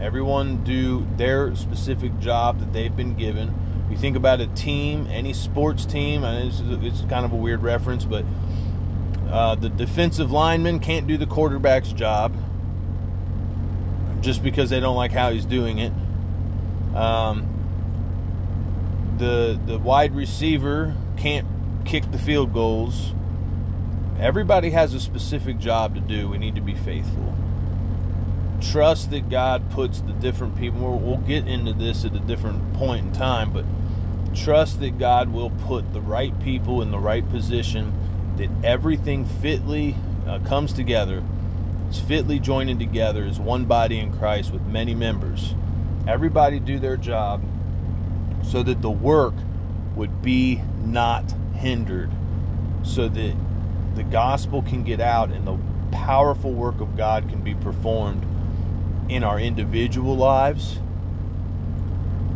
Everyone 0.00 0.64
do 0.64 1.06
their 1.16 1.54
specific 1.56 2.18
job 2.18 2.58
that 2.60 2.72
they've 2.72 2.94
been 2.94 3.14
given. 3.14 3.54
You 3.90 3.96
think 3.96 4.16
about 4.16 4.40
a 4.40 4.46
team, 4.48 5.06
any 5.10 5.32
sports 5.32 5.84
team, 5.84 6.24
and 6.24 6.48
it's, 6.48 6.60
it's 6.84 7.08
kind 7.08 7.24
of 7.24 7.32
a 7.32 7.36
weird 7.36 7.62
reference, 7.62 8.04
but 8.04 8.24
uh, 9.30 9.54
the 9.54 9.68
defensive 9.68 10.30
lineman 10.30 10.80
can't 10.80 11.06
do 11.06 11.16
the 11.16 11.26
quarterback's 11.26 11.92
job 11.92 12.34
just 14.20 14.42
because 14.42 14.70
they 14.70 14.80
don't 14.80 14.96
like 14.96 15.12
how 15.12 15.30
he's 15.30 15.44
doing 15.44 15.78
it. 15.78 15.92
Um, 16.94 17.50
the 19.18 19.60
the 19.66 19.78
wide 19.78 20.14
receiver 20.14 20.94
can't 21.16 21.46
kick 21.84 22.10
the 22.10 22.18
field 22.18 22.52
goals. 22.52 23.12
Everybody 24.18 24.70
has 24.70 24.94
a 24.94 25.00
specific 25.00 25.58
job 25.58 25.94
to 25.94 26.00
do. 26.00 26.28
We 26.28 26.38
need 26.38 26.54
to 26.54 26.60
be 26.60 26.74
faithful. 26.74 27.34
Trust 28.70 29.10
that 29.10 29.28
God 29.28 29.70
puts 29.70 30.00
the 30.00 30.12
different 30.12 30.56
people. 30.56 30.98
We'll, 30.98 31.18
get 31.18 31.46
into 31.46 31.72
this 31.72 32.04
at 32.04 32.14
a 32.14 32.20
different 32.20 32.74
point 32.74 33.06
in 33.06 33.12
time, 33.12 33.52
but 33.52 33.64
trust 34.34 34.80
that 34.80 34.98
God 34.98 35.32
will 35.32 35.50
put 35.50 35.92
the 35.92 36.00
right 36.00 36.38
people 36.40 36.82
in 36.82 36.90
the 36.90 36.98
right 36.98 37.28
position. 37.30 37.92
That 38.36 38.50
everything 38.64 39.26
fitly 39.26 39.96
uh, 40.26 40.40
comes 40.40 40.72
together. 40.72 41.22
It's 41.88 42.00
fitly 42.00 42.38
joined 42.40 42.78
together 42.80 43.24
as 43.24 43.38
one 43.38 43.66
body 43.66 43.98
in 43.98 44.12
Christ 44.12 44.52
with 44.52 44.62
many 44.62 44.94
members. 44.94 45.54
Everybody 46.08 46.58
do 46.58 46.78
their 46.78 46.96
job 46.96 47.42
so 48.42 48.62
that 48.62 48.82
the 48.82 48.90
work 48.90 49.34
would 49.94 50.22
be 50.22 50.60
not 50.82 51.32
hindered, 51.54 52.10
so 52.82 53.08
that 53.08 53.36
the 53.94 54.02
gospel 54.02 54.62
can 54.62 54.82
get 54.82 55.00
out 55.00 55.30
and 55.30 55.46
the 55.46 55.56
powerful 55.92 56.52
work 56.52 56.80
of 56.80 56.96
God 56.96 57.28
can 57.28 57.40
be 57.40 57.54
performed 57.54 58.26
in 59.08 59.24
our 59.24 59.38
individual 59.38 60.16
lives, 60.16 60.78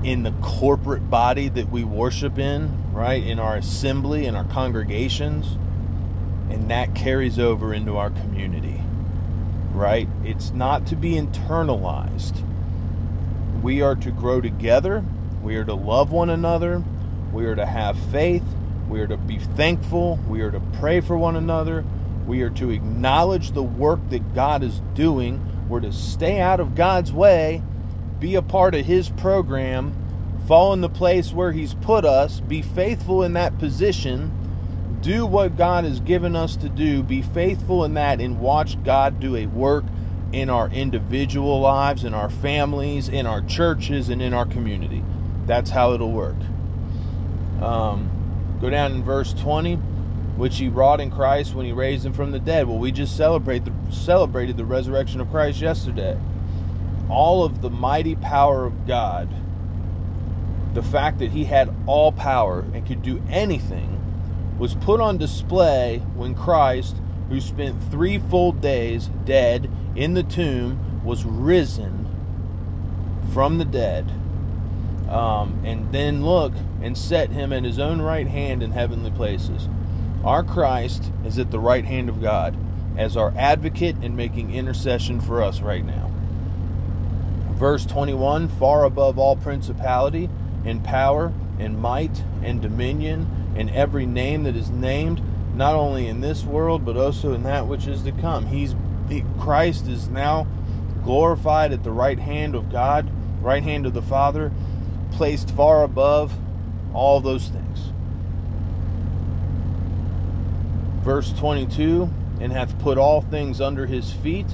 in 0.03 0.23
the 0.23 0.33
corporate 0.43 1.11
body 1.11 1.49
that 1.49 1.71
we 1.71 1.85
worship 1.85 2.39
in, 2.39 2.93
right? 2.93 3.23
In 3.23 3.39
our 3.39 3.57
assembly, 3.57 4.27
in 4.27 4.35
our 4.35 4.45
congregations, 4.45 5.57
and 6.51 6.71
that 6.71 6.95
carries 6.95 7.39
over 7.39 7.75
into 7.75 7.97
our 7.97 8.11
community, 8.11 8.83
right? 9.73 10.09
It's 10.25 10.51
not 10.51 10.87
to 10.89 10.97
be 10.97 11.13
internalized. 11.13 12.45
We 13.63 13.83
are 13.83 13.97
to 13.97 14.11
grow 14.11 14.41
together 14.41 15.05
we 15.43 15.57
are 15.57 15.65
to 15.65 15.75
love 15.75 16.11
one 16.11 16.31
another. 16.31 16.83
We 17.33 17.47
are 17.47 17.55
to 17.55 17.67
have 17.67 17.99
faith. 18.11 18.43
We 18.89 19.01
are 19.01 19.07
to 19.07 19.17
be 19.17 19.39
thankful. 19.39 20.19
We 20.29 20.41
are 20.41 20.51
to 20.51 20.61
pray 20.79 21.01
for 21.01 21.17
one 21.17 21.37
another. 21.37 21.85
We 22.27 22.43
are 22.43 22.51
to 22.51 22.71
acknowledge 22.71 23.53
the 23.53 23.63
work 23.63 24.01
that 24.11 24.35
God 24.35 24.63
is 24.63 24.83
doing. 24.95 25.41
We're 25.69 25.81
to 25.81 25.93
stay 25.93 26.41
out 26.41 26.61
of 26.61 26.75
God's 26.75 27.13
way, 27.13 27.63
be 28.19 28.35
a 28.35 28.43
part 28.43 28.75
of 28.75 28.87
His 28.87 29.11
program, 29.11 29.95
fall 30.47 30.73
in 30.73 30.81
the 30.81 30.89
place 30.89 31.33
where 31.33 31.53
He's 31.53 31.75
put 31.75 32.05
us, 32.05 32.41
be 32.41 32.63
faithful 32.63 33.23
in 33.23 33.35
that 33.35 33.59
position, 33.59 34.33
do 35.03 35.27
what 35.27 35.57
God 35.57 35.85
has 35.85 36.01
given 36.01 36.35
us 36.35 36.57
to 36.57 36.69
do, 36.69 37.03
be 37.03 37.23
faithful 37.23 37.85
in 37.85 37.95
that, 37.95 38.21
and 38.21 38.41
watch 38.41 38.83
God 38.83 39.21
do 39.21 39.37
a 39.37 39.47
work 39.47 39.85
in 40.33 40.51
our 40.51 40.69
individual 40.69 41.61
lives, 41.61 42.05
in 42.05 42.15
our 42.15 42.29
families, 42.29 43.09
in 43.09 43.27
our 43.27 43.41
churches, 43.43 44.09
and 44.09 44.21
in 44.21 44.35
our 44.35 44.47
community. 44.47 45.03
That's 45.47 45.71
how 45.71 45.93
it'll 45.93 46.13
work. 46.13 46.37
Um, 47.61 48.59
go 48.61 48.71
down 48.71 48.93
in 48.93 49.03
verse 49.03 49.33
20, 49.33 49.79
which 50.38 50.59
he 50.59 50.68
wrought 50.68 51.00
in 51.00 51.11
Christ 51.11 51.54
when 51.54 51.66
he 51.66 51.73
raised 51.73 52.07
him 52.07 52.12
from 52.12 52.30
the 52.30 52.38
dead. 52.38 52.68
Well, 52.68 52.78
we 52.78 52.92
just 52.92 53.16
celebrate 53.16 53.64
the, 53.64 53.73
celebrated 53.90 54.57
the 54.57 54.64
resurrection 54.64 55.21
of 55.21 55.28
Christ 55.30 55.61
yesterday. 55.61 56.16
all 57.09 57.45
of 57.45 57.62
the 57.62 57.71
mighty 57.71 58.14
power 58.14 58.64
of 58.64 58.87
God, 58.87 59.28
the 60.75 60.83
fact 60.83 61.18
that 61.18 61.30
he 61.33 61.45
had 61.45 61.75
all 61.87 62.12
power 62.12 62.61
and 62.73 62.87
could 62.87 63.02
do 63.02 63.23
anything, 63.28 63.95
was 64.59 64.75
put 64.75 65.00
on 65.00 65.18
display 65.18 65.99
when 66.14 66.35
Christ, 66.35 66.97
who 67.28 67.40
spent 67.40 67.83
three 67.90 68.18
full 68.18 68.52
days 68.52 69.11
dead 69.25 69.71
in 69.95 70.14
the 70.14 70.23
tomb, 70.23 71.02
was 71.04 71.25
risen 71.25 72.07
from 73.33 73.59
the 73.59 73.64
dead. 73.64 74.12
Um, 75.09 75.62
and 75.64 75.90
then 75.92 76.25
look 76.25 76.52
and 76.83 76.97
set 76.99 77.30
him 77.30 77.52
at 77.52 77.64
his 77.64 77.78
own 77.78 78.02
right 78.02 78.26
hand 78.26 78.62
in 78.62 78.73
heavenly 78.73 79.11
places. 79.11 79.68
Our 80.29 80.43
Christ 80.43 81.11
is 81.25 81.39
at 81.39 81.51
the 81.51 81.59
right 81.59 81.87
hand 81.87 82.11
of 82.11 82.21
God 82.21 82.55
as 82.99 83.17
our 83.17 83.33
advocate 83.35 83.97
and 84.03 84.15
making 84.15 84.53
intercession 84.53 85.23
for 85.23 85.43
us 85.43 85.63
right 85.63 85.83
now. 85.83 86.11
Verse 87.53 87.87
21 87.87 88.49
Far 88.49 88.85
above 88.85 89.19
all 89.19 89.37
principality 89.37 90.29
and 90.67 90.85
power 90.85 91.33
and 91.59 91.81
might 91.81 92.25
and 92.43 92.61
dominion 92.61 93.55
and 93.57 93.71
every 93.71 94.05
name 94.05 94.43
that 94.43 94.55
is 94.55 94.69
named, 94.69 95.23
not 95.57 95.75
only 95.75 96.07
in 96.07 96.21
this 96.21 96.45
world 96.45 96.85
but 96.85 96.99
also 96.99 97.33
in 97.33 97.43
that 97.45 97.67
which 97.67 97.87
is 97.87 98.03
to 98.03 98.13
come. 98.13 98.49
He's 98.49 98.77
he, 99.09 99.25
Christ 99.41 99.89
is 99.89 100.11
now 100.11 100.47
glorified 101.05 101.73
at 101.73 101.85
the 101.85 101.91
right 101.91 102.19
hand 102.19 102.55
of 102.55 102.71
God, 102.71 103.11
right 103.41 103.63
hand 103.63 103.87
of 103.87 103.95
the 103.95 104.03
Father, 104.03 104.53
placed 105.11 105.51
far 105.53 105.83
above 105.83 106.35
all 106.93 107.19
those 107.19 107.49
things. 107.49 107.95
Verse 111.09 111.33
22 111.33 112.11
And 112.38 112.53
hath 112.53 112.79
put 112.81 112.99
all 112.99 113.23
things 113.23 113.62
under 113.62 113.87
his 113.87 114.12
feet, 114.12 114.45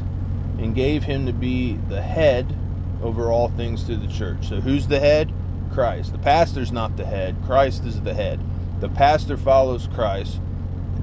and 0.56 0.72
gave 0.72 1.02
him 1.02 1.26
to 1.26 1.32
be 1.32 1.72
the 1.88 2.00
head 2.00 2.56
over 3.02 3.32
all 3.32 3.48
things 3.48 3.82
to 3.88 3.96
the 3.96 4.06
church. 4.06 4.50
So, 4.50 4.60
who's 4.60 4.86
the 4.86 5.00
head? 5.00 5.32
Christ. 5.72 6.12
The 6.12 6.18
pastor's 6.18 6.70
not 6.70 6.96
the 6.96 7.06
head, 7.06 7.34
Christ 7.44 7.82
is 7.82 8.02
the 8.02 8.14
head. 8.14 8.38
The 8.78 8.88
pastor 8.88 9.36
follows 9.36 9.88
Christ. 9.92 10.40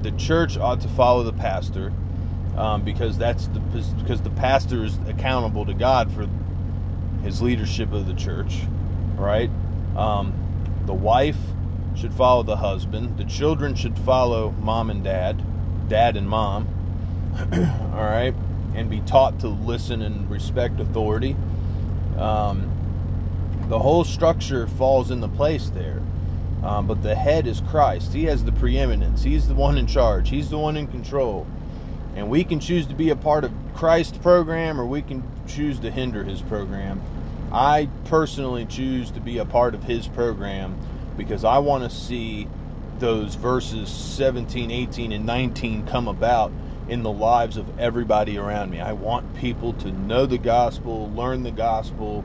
The 0.00 0.12
church 0.12 0.56
ought 0.56 0.80
to 0.80 0.88
follow 0.88 1.22
the 1.22 1.34
pastor 1.34 1.92
um, 2.56 2.82
because 2.82 3.18
that's 3.18 3.48
the 3.48 3.60
because 3.60 4.22
the 4.22 4.30
pastor 4.30 4.86
is 4.86 4.96
accountable 5.06 5.66
to 5.66 5.74
God 5.74 6.10
for 6.14 6.30
his 7.22 7.42
leadership 7.42 7.92
of 7.92 8.06
the 8.06 8.14
church, 8.14 8.62
right? 9.18 9.50
Um, 9.98 10.32
the 10.86 10.94
wife 10.94 11.36
should 11.96 12.12
follow 12.12 12.42
the 12.42 12.56
husband. 12.56 13.18
The 13.18 13.24
children 13.24 13.74
should 13.74 13.98
follow 13.98 14.50
mom 14.60 14.90
and 14.90 15.04
dad, 15.04 15.42
dad 15.88 16.16
and 16.16 16.28
mom. 16.28 16.68
all 17.38 18.04
right, 18.04 18.34
and 18.74 18.90
be 18.90 19.00
taught 19.00 19.40
to 19.40 19.48
listen 19.48 20.02
and 20.02 20.30
respect 20.30 20.80
authority. 20.80 21.36
Um, 22.18 22.70
the 23.68 23.78
whole 23.78 24.04
structure 24.04 24.66
falls 24.66 25.10
into 25.10 25.28
place 25.28 25.70
there. 25.70 26.02
Um, 26.62 26.86
but 26.86 27.02
the 27.02 27.14
head 27.14 27.46
is 27.46 27.60
Christ. 27.60 28.12
He 28.12 28.24
has 28.24 28.44
the 28.44 28.52
preeminence. 28.52 29.24
He's 29.24 29.48
the 29.48 29.54
one 29.54 29.76
in 29.76 29.86
charge. 29.86 30.28
He's 30.28 30.50
the 30.50 30.58
one 30.58 30.76
in 30.76 30.86
control. 30.86 31.46
And 32.14 32.30
we 32.30 32.44
can 32.44 32.60
choose 32.60 32.86
to 32.86 32.94
be 32.94 33.10
a 33.10 33.16
part 33.16 33.44
of 33.44 33.52
Christ's 33.74 34.18
program 34.18 34.80
or 34.80 34.86
we 34.86 35.02
can 35.02 35.24
choose 35.48 35.80
to 35.80 35.90
hinder 35.90 36.22
his 36.22 36.40
program. 36.42 37.02
I 37.50 37.88
personally 38.04 38.64
choose 38.64 39.10
to 39.12 39.20
be 39.20 39.38
a 39.38 39.44
part 39.44 39.74
of 39.74 39.84
his 39.84 40.06
program 40.06 40.78
because 41.16 41.44
I 41.44 41.58
want 41.58 41.84
to 41.84 41.90
see 41.90 42.48
those 42.98 43.34
verses 43.34 43.88
17, 43.88 44.70
18, 44.70 45.12
and 45.12 45.26
19 45.26 45.86
come 45.86 46.08
about 46.08 46.52
in 46.88 47.02
the 47.02 47.12
lives 47.12 47.56
of 47.56 47.78
everybody 47.78 48.38
around 48.38 48.70
me. 48.70 48.80
I 48.80 48.92
want 48.92 49.34
people 49.36 49.72
to 49.74 49.90
know 49.90 50.26
the 50.26 50.38
gospel, 50.38 51.10
learn 51.10 51.42
the 51.42 51.50
gospel, 51.50 52.24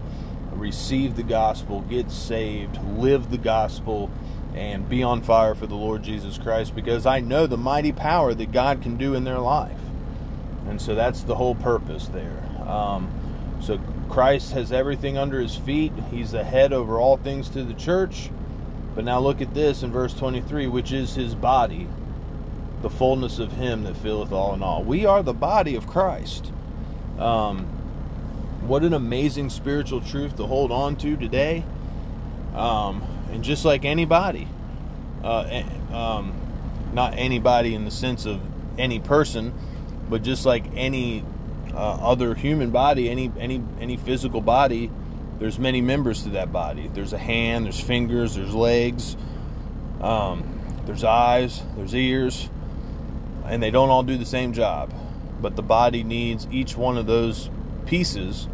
receive 0.52 1.16
the 1.16 1.24
gospel, 1.24 1.82
get 1.82 2.12
saved, 2.12 2.78
live 2.84 3.30
the 3.30 3.38
gospel, 3.38 4.10
and 4.56 4.90
be 4.90 5.04
on 5.04 5.22
fire 5.22 5.54
for 5.54 5.68
the 5.68 5.76
Lord 5.76 6.04
Jesus 6.04 6.38
Christ 6.38 6.76
because 6.76 7.06
I 7.06 7.20
know 7.20 7.46
the 7.46 7.58
mighty 7.58 7.92
power 7.92 8.34
that 8.34 8.52
God 8.52 8.82
can 8.82 8.98
do 8.98 9.14
in 9.14 9.24
their 9.24 9.40
life. 9.40 9.80
And 10.68 10.82
so 10.82 10.96
that's 10.96 11.22
the 11.22 11.36
whole 11.36 11.56
purpose 11.56 12.08
there. 12.08 12.44
Um, 12.68 13.10
so 13.62 13.80
Christ 14.10 14.54
has 14.54 14.72
everything 14.72 15.18
under 15.18 15.40
his 15.40 15.56
feet. 15.56 15.94
He's 16.12 16.32
the 16.32 16.44
head 16.44 16.74
over 16.74 17.00
all 17.00 17.18
things 17.18 17.50
to 17.50 17.64
the 17.64 17.74
church. 17.74 18.30
But 18.98 19.06
now 19.06 19.20
look 19.20 19.42
at 19.42 19.54
this 19.54 19.84
in 19.84 19.92
verse 19.92 20.16
23, 20.16 20.66
which 20.66 20.92
is 20.92 21.14
his 21.14 21.36
body, 21.36 21.88
the 22.82 22.90
fullness 22.90 23.38
of 23.38 23.52
him 23.52 23.84
that 23.84 23.96
filleth 23.96 24.32
all 24.32 24.56
in 24.56 24.64
all. 24.64 24.84
We 24.84 25.06
are 25.06 25.22
the 25.22 25.36
body 25.36 25.76
of 25.76 25.86
Christ. 25.86 26.52
Um, 27.20 27.66
what 28.62 28.82
an 28.82 28.96
amazing 28.96 29.52
spiritual 29.52 30.02
truth 30.02 30.36
to 30.38 30.48
hold 30.48 30.72
on 30.72 30.96
to 30.96 31.16
today. 31.16 31.64
Um, 32.56 33.04
and 33.32 33.44
just 33.44 33.64
like 33.64 33.86
anybody, 33.86 34.48
uh, 35.24 35.62
um, 35.94 36.34
not 36.92 37.14
anybody 37.20 37.76
in 37.76 37.86
the 37.86 37.92
sense 37.92 38.26
of 38.26 38.42
any 38.80 39.00
person, 39.00 39.54
but 40.10 40.24
just 40.24 40.44
like 40.44 40.66
any 40.74 41.24
uh, 41.72 41.78
other 41.78 42.34
human 42.34 42.72
body, 42.72 43.12
any 43.12 43.32
any 43.38 43.62
any 43.80 43.96
physical 43.96 44.42
body, 44.42 44.90
there's 45.40 45.60
many 45.60 45.82
members 45.82 46.24
to 46.24 46.30
that 46.30 46.52
body. 46.52 46.90
There's 46.94 47.14
a 47.14 47.18
hand, 47.18 47.66
there's 47.66 47.80
fingers, 47.80 48.36
there's 48.36 48.54
legs, 48.54 49.16
um, 50.02 50.60
there's 50.86 51.04
eyes, 51.04 51.62
there's 51.76 51.94
ears, 51.94 52.50
and 53.46 53.62
they 53.62 53.72
don't 53.72 53.90
all 53.90 54.04
do 54.04 54.18
the 54.18 54.26
same 54.26 54.54
job. 54.54 54.94
But 55.42 55.56
the 55.56 55.62
body 55.62 56.04
needs 56.04 56.48
each 56.52 56.76
one 56.76 56.98
of 56.98 57.06
those 57.06 57.50
pieces 57.86 58.48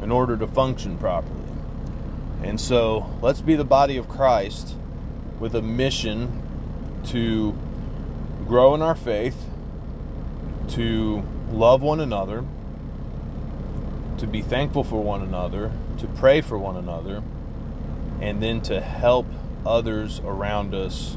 in 0.00 0.10
order 0.10 0.36
to 0.36 0.46
function 0.46 0.96
properly. 0.98 1.40
And 2.42 2.60
so 2.60 3.10
let's 3.20 3.40
be 3.40 3.54
the 3.54 3.64
body 3.64 3.96
of 3.96 4.08
Christ 4.08 4.74
with 5.38 5.54
a 5.54 5.62
mission 5.62 6.42
to 7.06 7.56
grow 8.46 8.74
in 8.74 8.82
our 8.82 8.94
faith, 8.94 9.36
to 10.68 11.22
love 11.50 11.82
one 11.82 12.00
another, 12.00 12.44
to 14.18 14.26
be 14.26 14.42
thankful 14.42 14.84
for 14.84 15.02
one 15.02 15.22
another, 15.22 15.72
to 16.02 16.08
pray 16.08 16.40
for 16.40 16.58
one 16.58 16.76
another, 16.76 17.22
and 18.20 18.42
then 18.42 18.60
to 18.60 18.80
help 18.80 19.26
others 19.64 20.20
around 20.20 20.74
us 20.74 21.16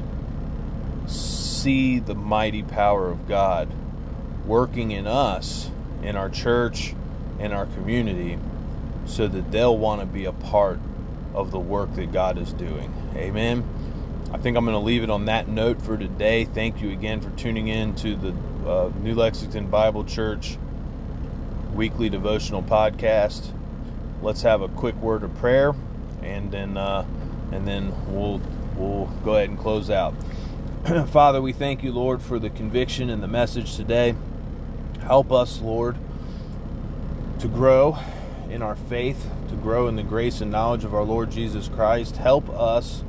see 1.06 1.98
the 1.98 2.14
mighty 2.14 2.62
power 2.62 3.10
of 3.10 3.26
God 3.28 3.68
working 4.46 4.92
in 4.92 5.06
us, 5.06 5.70
in 6.02 6.14
our 6.14 6.30
church, 6.30 6.94
in 7.40 7.52
our 7.52 7.66
community, 7.66 8.38
so 9.06 9.26
that 9.26 9.50
they'll 9.50 9.76
want 9.76 10.00
to 10.00 10.06
be 10.06 10.24
a 10.24 10.32
part 10.32 10.78
of 11.34 11.50
the 11.50 11.58
work 11.58 11.92
that 11.96 12.12
God 12.12 12.38
is 12.38 12.52
doing. 12.52 12.94
Amen. 13.16 13.68
I 14.32 14.38
think 14.38 14.56
I'm 14.56 14.64
going 14.64 14.76
to 14.76 14.84
leave 14.84 15.02
it 15.02 15.10
on 15.10 15.24
that 15.24 15.48
note 15.48 15.82
for 15.82 15.96
today. 15.96 16.44
Thank 16.44 16.80
you 16.80 16.90
again 16.90 17.20
for 17.20 17.30
tuning 17.30 17.66
in 17.68 17.94
to 17.96 18.14
the 18.14 18.34
uh, 18.68 18.92
New 19.00 19.14
Lexington 19.14 19.68
Bible 19.68 20.04
Church 20.04 20.58
weekly 21.74 22.08
devotional 22.08 22.62
podcast. 22.62 23.52
Let's 24.26 24.42
have 24.42 24.60
a 24.60 24.66
quick 24.66 24.96
word 24.96 25.22
of 25.22 25.32
prayer, 25.36 25.72
and 26.20 26.50
then 26.50 26.76
uh, 26.76 27.06
and 27.52 27.64
then 27.64 27.94
we'll 28.12 28.40
we'll 28.76 29.06
go 29.24 29.36
ahead 29.36 29.50
and 29.50 29.56
close 29.56 29.88
out. 29.88 30.14
Father, 31.10 31.40
we 31.40 31.52
thank 31.52 31.84
you, 31.84 31.92
Lord, 31.92 32.20
for 32.20 32.40
the 32.40 32.50
conviction 32.50 33.08
and 33.08 33.22
the 33.22 33.28
message 33.28 33.76
today. 33.76 34.16
Help 35.02 35.30
us, 35.30 35.60
Lord, 35.60 35.96
to 37.38 37.46
grow 37.46 37.98
in 38.50 38.62
our 38.62 38.74
faith, 38.74 39.28
to 39.48 39.54
grow 39.54 39.86
in 39.86 39.94
the 39.94 40.02
grace 40.02 40.40
and 40.40 40.50
knowledge 40.50 40.82
of 40.82 40.92
our 40.92 41.04
Lord 41.04 41.30
Jesus 41.30 41.68
Christ. 41.68 42.16
Help 42.16 42.50
us 42.50 43.04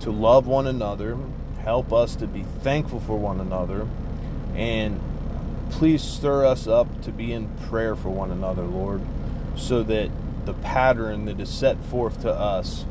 to 0.00 0.10
love 0.10 0.46
one 0.46 0.66
another. 0.66 1.16
Help 1.60 1.90
us 1.90 2.14
to 2.16 2.26
be 2.26 2.42
thankful 2.60 3.00
for 3.00 3.16
one 3.16 3.40
another. 3.40 3.88
And 4.54 5.00
please 5.70 6.02
stir 6.02 6.44
us 6.44 6.66
up 6.66 7.00
to 7.04 7.12
be 7.12 7.32
in 7.32 7.48
prayer 7.70 7.96
for 7.96 8.10
one 8.10 8.30
another, 8.30 8.64
Lord, 8.64 9.00
so 9.56 9.82
that 9.84 10.10
the 10.46 10.54
pattern 10.54 11.24
that 11.26 11.40
is 11.40 11.48
set 11.48 11.82
forth 11.84 12.20
to 12.22 12.32
us 12.32 12.84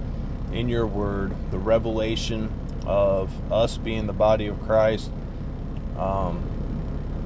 in 0.51 0.69
your 0.69 0.85
word, 0.85 1.33
the 1.51 1.57
revelation 1.57 2.51
of 2.85 3.51
us 3.51 3.77
being 3.77 4.07
the 4.07 4.13
body 4.13 4.47
of 4.47 4.61
Christ, 4.63 5.09
um, 5.97 6.49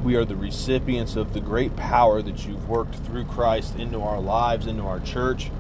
we 0.04 0.16
are 0.16 0.26
the 0.26 0.36
recipients 0.36 1.16
of 1.16 1.34
the 1.34 1.40
great 1.40 1.76
power 1.76 2.22
that 2.22 2.46
you've 2.46 2.70
worked 2.70 2.96
through 2.96 3.26
Christ 3.26 3.76
into 3.76 4.02
our 4.02 4.20
lives, 4.20 4.68
into 4.68 4.84
our 4.84 5.00
church. 5.00 5.52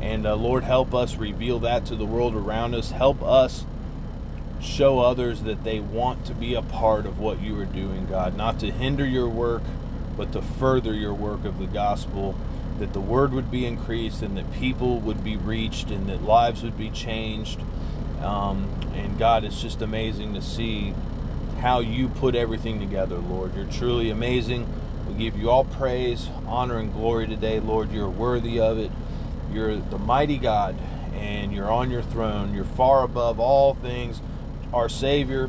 And 0.00 0.26
uh, 0.26 0.36
Lord, 0.36 0.64
help 0.64 0.94
us 0.94 1.16
reveal 1.16 1.58
that 1.60 1.86
to 1.86 1.96
the 1.96 2.04
world 2.04 2.34
around 2.34 2.74
us. 2.74 2.90
Help 2.90 3.22
us 3.22 3.64
show 4.60 4.98
others 4.98 5.42
that 5.42 5.64
they 5.64 5.80
want 5.80 6.24
to 6.26 6.34
be 6.34 6.54
a 6.54 6.62
part 6.62 7.06
of 7.06 7.18
what 7.18 7.40
you 7.40 7.58
are 7.60 7.64
doing, 7.64 8.06
God. 8.06 8.36
Not 8.36 8.58
to 8.60 8.70
hinder 8.70 9.06
your 9.06 9.28
work, 9.28 9.62
but 10.16 10.32
to 10.32 10.42
further 10.42 10.92
your 10.92 11.14
work 11.14 11.44
of 11.44 11.58
the 11.58 11.66
gospel. 11.66 12.34
That 12.78 12.92
the 12.92 13.00
word 13.00 13.32
would 13.32 13.50
be 13.50 13.66
increased 13.66 14.22
and 14.22 14.36
that 14.36 14.52
people 14.52 15.00
would 15.00 15.24
be 15.24 15.36
reached 15.36 15.90
and 15.90 16.08
that 16.08 16.22
lives 16.22 16.62
would 16.62 16.78
be 16.78 16.90
changed. 16.90 17.60
Um, 18.22 18.68
and 18.94 19.18
God, 19.18 19.44
it's 19.44 19.60
just 19.60 19.82
amazing 19.82 20.34
to 20.34 20.42
see 20.42 20.94
how 21.60 21.80
you 21.80 22.08
put 22.08 22.34
everything 22.34 22.78
together, 22.78 23.16
Lord. 23.16 23.54
You're 23.56 23.66
truly 23.66 24.10
amazing. 24.10 24.66
We 25.08 25.14
give 25.14 25.36
you 25.36 25.50
all 25.50 25.64
praise, 25.64 26.28
honor, 26.46 26.78
and 26.78 26.92
glory 26.92 27.26
today, 27.26 27.60
Lord. 27.60 27.92
You're 27.92 28.08
worthy 28.08 28.60
of 28.60 28.78
it. 28.78 28.90
You're 29.52 29.76
the 29.76 29.98
mighty 29.98 30.38
God, 30.38 30.76
and 31.14 31.52
you're 31.52 31.70
on 31.70 31.90
your 31.90 32.02
throne. 32.02 32.54
You're 32.54 32.64
far 32.64 33.02
above 33.02 33.40
all 33.40 33.74
things. 33.74 34.20
Our 34.72 34.88
Savior, 34.88 35.48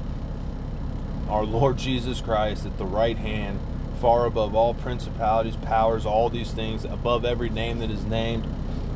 our 1.27 1.43
Lord 1.43 1.77
Jesus 1.77 2.21
Christ, 2.21 2.65
at 2.65 2.77
the 2.77 2.85
right 2.85 3.17
hand, 3.17 3.59
far 3.99 4.25
above 4.25 4.55
all 4.55 4.73
principalities, 4.73 5.55
powers, 5.57 6.05
all 6.05 6.29
these 6.29 6.51
things, 6.51 6.85
above 6.85 7.25
every 7.25 7.49
name 7.49 7.79
that 7.79 7.91
is 7.91 8.05
named. 8.05 8.45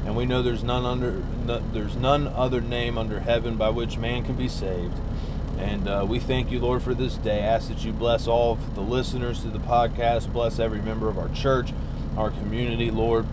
And 0.06 0.16
we 0.16 0.26
know 0.26 0.42
there's 0.42 0.63
none 0.63 0.86
under 0.86 1.24
there's 1.72 1.96
none 1.96 2.28
other 2.28 2.62
name 2.62 2.98
under 2.98 3.20
heaven 3.22 3.56
by 3.56 3.70
which 3.70 3.98
man 3.98 4.24
can 4.24 4.36
be 4.36 4.48
saved. 4.48 4.98
And 5.58 5.88
uh, 5.88 6.06
we 6.08 6.20
thank 6.20 6.52
you, 6.52 6.60
Lord, 6.60 6.82
for 6.82 6.94
this 6.94 7.16
day. 7.16 7.39
Ask 7.39 7.70
that 7.70 7.86
you 7.86 7.94
bless 7.94 8.28
all 8.28 8.54
of 8.54 8.76
the 8.76 8.82
listeners 8.82 9.42
to 9.44 9.50
the 9.50 9.60
podcast, 9.60 10.34
bless 10.34 10.60
every 10.60 10.82
member 10.82 11.10
of 11.10 11.18
our 11.18 11.30
church, 11.30 11.72
our 12.18 12.32
community, 12.32 12.92
Lord. 12.92 13.26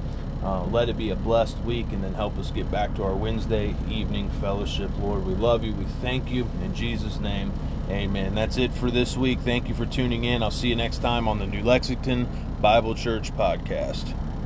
Uh, 0.42 0.64
let 0.64 0.88
it 0.88 0.96
be 0.96 1.10
a 1.10 1.16
blessed 1.16 1.58
week 1.58 1.86
and 1.92 2.02
then 2.02 2.14
help 2.14 2.38
us 2.38 2.50
get 2.50 2.70
back 2.70 2.94
to 2.94 3.02
our 3.02 3.14
Wednesday 3.14 3.74
evening 3.90 4.30
fellowship, 4.40 4.90
Lord. 4.98 5.26
We 5.26 5.34
love 5.34 5.64
you. 5.64 5.74
We 5.74 5.84
thank 5.84 6.30
you. 6.30 6.48
In 6.62 6.74
Jesus' 6.74 7.20
name, 7.20 7.52
amen. 7.90 8.34
That's 8.34 8.56
it 8.56 8.72
for 8.72 8.90
this 8.90 9.16
week. 9.16 9.40
Thank 9.40 9.68
you 9.68 9.74
for 9.74 9.86
tuning 9.86 10.24
in. 10.24 10.42
I'll 10.42 10.50
see 10.50 10.68
you 10.68 10.76
next 10.76 10.98
time 10.98 11.28
on 11.28 11.38
the 11.38 11.46
New 11.46 11.62
Lexington 11.62 12.28
Bible 12.60 12.94
Church 12.94 13.32
podcast. 13.32 14.14